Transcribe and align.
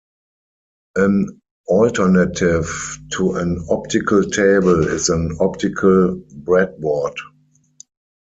An 0.95 1.39
alternative 1.67 2.97
to 3.11 3.33
an 3.35 3.63
optical 3.69 4.23
table 4.23 4.87
is 4.87 5.09
an 5.09 5.37
optical 5.39 6.15
breadboard. 6.41 7.13